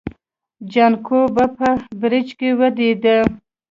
[0.71, 1.67] جانکو به په
[1.99, 3.17] برج کې ويدېده.